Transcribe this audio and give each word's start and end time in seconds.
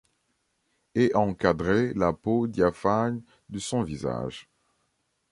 et 0.95 1.13
encadraient 1.13 1.93
la 1.93 2.11
peau 2.11 2.47
diaphane 2.47 3.21
de 3.49 3.59
son 3.59 3.83
visage. 3.83 4.49